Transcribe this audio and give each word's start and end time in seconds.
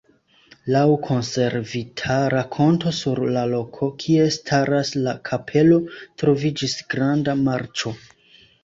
Laŭ 0.75 0.85
konservita 1.07 2.15
rakonto 2.35 2.95
sur 3.01 3.21
la 3.37 3.45
loko, 3.53 3.91
kie 4.05 4.27
staras 4.39 4.95
la 5.05 5.15
kapelo, 5.33 5.83
troviĝis 6.25 6.79
granda 6.97 7.41
marĉo. 7.47 7.97